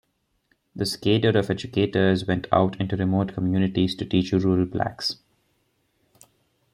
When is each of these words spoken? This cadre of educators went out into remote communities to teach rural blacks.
This 0.75 0.95
cadre 0.95 1.35
of 1.37 1.51
educators 1.51 2.25
went 2.25 2.47
out 2.51 2.75
into 2.81 2.97
remote 2.97 3.35
communities 3.35 3.93
to 3.97 4.03
teach 4.03 4.31
rural 4.31 4.65
blacks. 4.65 5.17